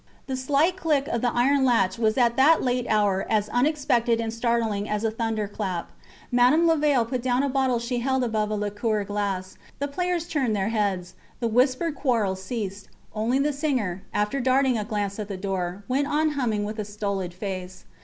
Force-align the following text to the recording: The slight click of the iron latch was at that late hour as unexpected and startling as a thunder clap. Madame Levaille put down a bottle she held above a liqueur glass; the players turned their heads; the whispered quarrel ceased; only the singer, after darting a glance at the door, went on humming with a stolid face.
The 0.25 0.35
slight 0.35 0.77
click 0.77 1.07
of 1.09 1.21
the 1.21 1.31
iron 1.31 1.63
latch 1.63 1.99
was 1.99 2.17
at 2.17 2.35
that 2.35 2.63
late 2.63 2.87
hour 2.89 3.23
as 3.29 3.49
unexpected 3.49 4.19
and 4.19 4.33
startling 4.33 4.89
as 4.89 5.03
a 5.03 5.11
thunder 5.11 5.47
clap. 5.47 5.91
Madame 6.31 6.65
Levaille 6.65 7.05
put 7.07 7.21
down 7.21 7.43
a 7.43 7.49
bottle 7.49 7.77
she 7.77 7.99
held 7.99 8.23
above 8.23 8.49
a 8.49 8.55
liqueur 8.55 9.03
glass; 9.03 9.59
the 9.77 9.87
players 9.87 10.27
turned 10.27 10.55
their 10.55 10.69
heads; 10.69 11.13
the 11.39 11.47
whispered 11.47 11.93
quarrel 11.93 12.35
ceased; 12.35 12.89
only 13.13 13.37
the 13.37 13.53
singer, 13.53 14.01
after 14.11 14.39
darting 14.39 14.75
a 14.75 14.83
glance 14.83 15.19
at 15.19 15.27
the 15.27 15.37
door, 15.37 15.83
went 15.87 16.07
on 16.07 16.29
humming 16.29 16.63
with 16.63 16.79
a 16.79 16.83
stolid 16.83 17.31
face. 17.31 17.85